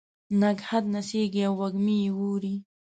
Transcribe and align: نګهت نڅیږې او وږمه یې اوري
نګهت 0.41 0.83
نڅیږې 0.93 1.41
او 1.47 1.53
وږمه 1.59 1.95
یې 2.03 2.09
اوري 2.17 2.55